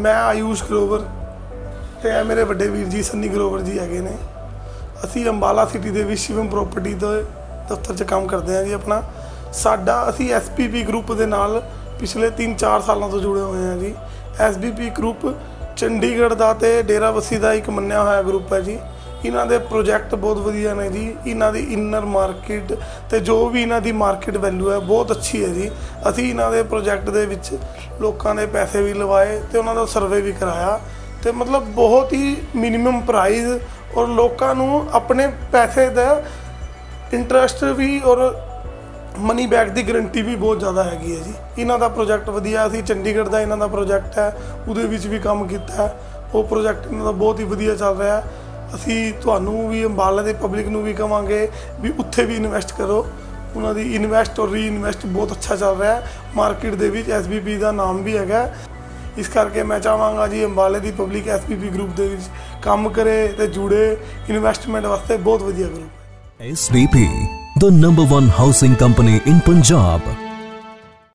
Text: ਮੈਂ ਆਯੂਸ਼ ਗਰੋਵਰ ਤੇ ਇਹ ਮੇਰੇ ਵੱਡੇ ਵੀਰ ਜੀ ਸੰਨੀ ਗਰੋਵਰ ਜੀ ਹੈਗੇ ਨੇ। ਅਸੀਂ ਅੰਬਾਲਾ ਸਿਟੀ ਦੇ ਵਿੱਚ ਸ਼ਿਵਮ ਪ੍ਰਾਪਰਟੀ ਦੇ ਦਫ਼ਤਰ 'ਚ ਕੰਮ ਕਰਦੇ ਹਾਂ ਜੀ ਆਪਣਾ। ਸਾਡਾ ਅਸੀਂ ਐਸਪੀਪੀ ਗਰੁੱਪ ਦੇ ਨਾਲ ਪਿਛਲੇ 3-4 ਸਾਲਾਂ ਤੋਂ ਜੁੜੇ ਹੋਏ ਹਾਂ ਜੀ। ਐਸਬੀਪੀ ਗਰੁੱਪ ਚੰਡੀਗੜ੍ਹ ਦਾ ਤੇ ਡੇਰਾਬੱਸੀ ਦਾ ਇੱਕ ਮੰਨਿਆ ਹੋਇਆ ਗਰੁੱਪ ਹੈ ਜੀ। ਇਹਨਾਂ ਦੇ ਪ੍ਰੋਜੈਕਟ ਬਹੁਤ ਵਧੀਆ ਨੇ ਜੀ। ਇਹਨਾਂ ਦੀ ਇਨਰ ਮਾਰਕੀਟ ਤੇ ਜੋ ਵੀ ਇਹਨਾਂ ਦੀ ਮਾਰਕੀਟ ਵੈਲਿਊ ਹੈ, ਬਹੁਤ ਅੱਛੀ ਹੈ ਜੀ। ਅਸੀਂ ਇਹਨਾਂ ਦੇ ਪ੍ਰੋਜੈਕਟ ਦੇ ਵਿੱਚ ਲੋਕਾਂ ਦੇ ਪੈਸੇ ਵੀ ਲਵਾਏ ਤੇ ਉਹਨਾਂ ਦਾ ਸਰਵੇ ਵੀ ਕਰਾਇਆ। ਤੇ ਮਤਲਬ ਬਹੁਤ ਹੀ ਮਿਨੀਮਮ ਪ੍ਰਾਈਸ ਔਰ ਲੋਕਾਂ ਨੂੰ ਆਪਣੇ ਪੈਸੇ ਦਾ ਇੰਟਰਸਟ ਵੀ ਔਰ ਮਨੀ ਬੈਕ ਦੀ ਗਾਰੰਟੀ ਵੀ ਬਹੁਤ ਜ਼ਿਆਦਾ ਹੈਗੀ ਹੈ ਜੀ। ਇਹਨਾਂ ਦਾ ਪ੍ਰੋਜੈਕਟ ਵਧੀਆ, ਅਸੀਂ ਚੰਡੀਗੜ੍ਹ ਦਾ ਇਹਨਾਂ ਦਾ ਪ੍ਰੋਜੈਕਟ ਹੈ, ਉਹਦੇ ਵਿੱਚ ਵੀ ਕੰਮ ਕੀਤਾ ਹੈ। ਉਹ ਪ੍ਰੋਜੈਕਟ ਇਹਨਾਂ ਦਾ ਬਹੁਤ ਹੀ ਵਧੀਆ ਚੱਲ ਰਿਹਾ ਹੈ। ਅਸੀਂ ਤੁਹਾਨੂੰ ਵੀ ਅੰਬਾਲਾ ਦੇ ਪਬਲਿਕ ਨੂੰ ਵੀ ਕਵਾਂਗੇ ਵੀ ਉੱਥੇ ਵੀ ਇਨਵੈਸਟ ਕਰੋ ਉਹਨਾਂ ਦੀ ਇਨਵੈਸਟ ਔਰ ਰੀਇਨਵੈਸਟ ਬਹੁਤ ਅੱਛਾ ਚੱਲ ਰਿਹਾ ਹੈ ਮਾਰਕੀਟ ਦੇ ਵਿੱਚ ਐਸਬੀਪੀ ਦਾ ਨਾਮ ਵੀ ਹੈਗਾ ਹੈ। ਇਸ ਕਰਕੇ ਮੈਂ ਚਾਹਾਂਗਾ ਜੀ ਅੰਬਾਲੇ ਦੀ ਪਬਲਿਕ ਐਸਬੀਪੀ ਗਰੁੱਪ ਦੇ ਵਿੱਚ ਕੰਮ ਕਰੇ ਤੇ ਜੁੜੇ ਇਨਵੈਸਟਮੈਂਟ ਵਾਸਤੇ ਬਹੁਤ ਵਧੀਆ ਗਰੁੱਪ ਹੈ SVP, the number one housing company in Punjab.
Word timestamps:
ਮੈਂ 0.00 0.14
ਆਯੂਸ਼ 0.14 0.62
ਗਰੋਵਰ 0.64 1.02
ਤੇ 2.02 2.08
ਇਹ 2.08 2.24
ਮੇਰੇ 2.24 2.42
ਵੱਡੇ 2.44 2.68
ਵੀਰ 2.68 2.86
ਜੀ 2.86 3.02
ਸੰਨੀ 3.02 3.28
ਗਰੋਵਰ 3.28 3.60
ਜੀ 3.60 3.78
ਹੈਗੇ 3.78 4.00
ਨੇ। 4.00 4.12
ਅਸੀਂ 5.04 5.28
ਅੰਬਾਲਾ 5.28 5.64
ਸਿਟੀ 5.64 5.90
ਦੇ 5.90 6.02
ਵਿੱਚ 6.02 6.20
ਸ਼ਿਵਮ 6.20 6.48
ਪ੍ਰਾਪਰਟੀ 6.48 6.94
ਦੇ 6.94 7.22
ਦਫ਼ਤਰ 7.70 7.94
'ਚ 7.94 8.02
ਕੰਮ 8.02 8.26
ਕਰਦੇ 8.26 8.56
ਹਾਂ 8.56 8.62
ਜੀ 8.64 8.72
ਆਪਣਾ। 8.72 9.02
ਸਾਡਾ 9.52 10.04
ਅਸੀਂ 10.08 10.32
ਐਸਪੀਪੀ 10.34 10.82
ਗਰੁੱਪ 10.82 11.12
ਦੇ 11.12 11.26
ਨਾਲ 11.26 11.62
ਪਿਛਲੇ 12.00 12.30
3-4 12.30 12.80
ਸਾਲਾਂ 12.80 13.08
ਤੋਂ 13.08 13.20
ਜੁੜੇ 13.20 13.40
ਹੋਏ 13.40 13.66
ਹਾਂ 13.66 13.76
ਜੀ। 13.76 13.94
ਐਸਬੀਪੀ 14.40 14.90
ਗਰੁੱਪ 14.90 15.26
ਚੰਡੀਗੜ੍ਹ 15.76 16.34
ਦਾ 16.34 16.52
ਤੇ 16.54 16.82
ਡੇਰਾਬੱਸੀ 16.82 17.38
ਦਾ 17.38 17.52
ਇੱਕ 17.52 17.70
ਮੰਨਿਆ 17.70 18.02
ਹੋਇਆ 18.02 18.22
ਗਰੁੱਪ 18.22 18.52
ਹੈ 18.52 18.60
ਜੀ। 18.60 18.78
ਇਹਨਾਂ 19.24 19.44
ਦੇ 19.46 19.58
ਪ੍ਰੋਜੈਕਟ 19.58 20.14
ਬਹੁਤ 20.14 20.38
ਵਧੀਆ 20.38 20.74
ਨੇ 20.74 20.88
ਜੀ। 20.88 21.14
ਇਹਨਾਂ 21.26 21.52
ਦੀ 21.52 21.60
ਇਨਰ 21.72 22.04
ਮਾਰਕੀਟ 22.06 22.72
ਤੇ 23.10 23.20
ਜੋ 23.20 23.48
ਵੀ 23.48 23.62
ਇਹਨਾਂ 23.62 23.80
ਦੀ 23.80 23.92
ਮਾਰਕੀਟ 23.92 24.36
ਵੈਲਿਊ 24.36 24.70
ਹੈ, 24.70 24.78
ਬਹੁਤ 24.78 25.12
ਅੱਛੀ 25.12 25.44
ਹੈ 25.44 25.48
ਜੀ। 25.48 25.70
ਅਸੀਂ 26.08 26.28
ਇਹਨਾਂ 26.30 26.50
ਦੇ 26.50 26.62
ਪ੍ਰੋਜੈਕਟ 26.62 27.10
ਦੇ 27.10 27.26
ਵਿੱਚ 27.26 27.56
ਲੋਕਾਂ 28.00 28.34
ਦੇ 28.34 28.46
ਪੈਸੇ 28.46 28.82
ਵੀ 28.82 28.92
ਲਵਾਏ 28.92 29.40
ਤੇ 29.52 29.58
ਉਹਨਾਂ 29.58 29.74
ਦਾ 29.74 29.84
ਸਰਵੇ 29.86 30.20
ਵੀ 30.20 30.32
ਕਰਾਇਆ। 30.32 30.80
ਤੇ 31.24 31.32
ਮਤਲਬ 31.32 31.64
ਬਹੁਤ 31.74 32.12
ਹੀ 32.12 32.36
ਮਿਨੀਮਮ 32.56 33.00
ਪ੍ਰਾਈਸ 33.00 33.60
ਔਰ 33.96 34.08
ਲੋਕਾਂ 34.08 34.54
ਨੂੰ 34.54 34.86
ਆਪਣੇ 34.92 35.26
ਪੈਸੇ 35.52 35.88
ਦਾ 35.88 36.22
ਇੰਟਰਸਟ 37.12 37.64
ਵੀ 37.64 38.00
ਔਰ 38.04 38.18
ਮਨੀ 39.18 39.46
ਬੈਕ 39.46 39.68
ਦੀ 39.68 39.82
ਗਾਰੰਟੀ 39.82 40.22
ਵੀ 40.22 40.34
ਬਹੁਤ 40.36 40.58
ਜ਼ਿਆਦਾ 40.58 40.82
ਹੈਗੀ 40.84 41.16
ਹੈ 41.16 41.22
ਜੀ। 41.22 41.32
ਇਹਨਾਂ 41.58 41.78
ਦਾ 41.78 41.88
ਪ੍ਰੋਜੈਕਟ 41.88 42.28
ਵਧੀਆ, 42.30 42.66
ਅਸੀਂ 42.66 42.82
ਚੰਡੀਗੜ੍ਹ 42.82 43.28
ਦਾ 43.28 43.40
ਇਹਨਾਂ 43.40 43.56
ਦਾ 43.56 43.66
ਪ੍ਰੋਜੈਕਟ 43.66 44.18
ਹੈ, 44.18 44.32
ਉਹਦੇ 44.68 44.84
ਵਿੱਚ 44.86 45.06
ਵੀ 45.06 45.18
ਕੰਮ 45.18 45.46
ਕੀਤਾ 45.46 45.74
ਹੈ। 45.74 45.94
ਉਹ 46.34 46.44
ਪ੍ਰੋਜੈਕਟ 46.44 46.86
ਇਹਨਾਂ 46.86 47.04
ਦਾ 47.04 47.10
ਬਹੁਤ 47.12 47.40
ਹੀ 47.40 47.44
ਵਧੀਆ 47.44 47.74
ਚੱਲ 47.74 47.96
ਰਿਹਾ 47.96 48.16
ਹੈ। 48.16 48.24
ਅਸੀਂ 48.74 49.12
ਤੁਹਾਨੂੰ 49.12 49.68
ਵੀ 49.70 49.84
ਅੰਬਾਲਾ 49.84 50.22
ਦੇ 50.22 50.32
ਪਬਲਿਕ 50.32 50.68
ਨੂੰ 50.68 50.82
ਵੀ 50.82 50.92
ਕਵਾਂਗੇ 50.92 51.48
ਵੀ 51.80 51.92
ਉੱਥੇ 51.98 52.24
ਵੀ 52.24 52.36
ਇਨਵੈਸਟ 52.36 52.72
ਕਰੋ 52.72 53.06
ਉਹਨਾਂ 53.56 53.74
ਦੀ 53.74 53.82
ਇਨਵੈਸਟ 53.94 54.40
ਔਰ 54.40 54.50
ਰੀਇਨਵੈਸਟ 54.50 55.06
ਬਹੁਤ 55.06 55.32
ਅੱਛਾ 55.32 55.56
ਚੱਲ 55.56 55.76
ਰਿਹਾ 55.76 55.94
ਹੈ 55.94 56.08
ਮਾਰਕੀਟ 56.36 56.74
ਦੇ 56.74 56.90
ਵਿੱਚ 56.90 57.10
ਐਸਬੀਪੀ 57.10 57.56
ਦਾ 57.56 57.72
ਨਾਮ 57.72 58.02
ਵੀ 58.02 58.16
ਹੈਗਾ 58.16 58.42
ਹੈ। 58.42 58.66
ਇਸ 59.18 59.28
ਕਰਕੇ 59.28 59.62
ਮੈਂ 59.62 59.78
ਚਾਹਾਂਗਾ 59.80 60.26
ਜੀ 60.26 60.44
ਅੰਬਾਲੇ 60.44 60.80
ਦੀ 60.80 60.90
ਪਬਲਿਕ 60.90 61.28
ਐਸਬੀਪੀ 61.28 61.68
ਗਰੁੱਪ 61.68 61.96
ਦੇ 61.96 62.08
ਵਿੱਚ 62.08 62.22
ਕੰਮ 62.62 62.88
ਕਰੇ 62.88 63.26
ਤੇ 63.28 63.46
ਜੁੜੇ 63.46 63.96
ਇਨਵੈਸਟਮੈਂਟ 64.30 64.86
ਵਾਸਤੇ 64.86 65.16
ਬਹੁਤ 65.16 65.42
ਵਧੀਆ 65.42 65.66
ਗਰੁੱਪ 65.66 66.42
ਹੈ 66.42 66.52
SVP, 66.52 67.00
the 67.58 67.70
number 67.76 68.04
one 68.10 68.28
housing 68.38 68.74
company 68.82 69.20
in 69.26 69.40
Punjab. 69.40 70.27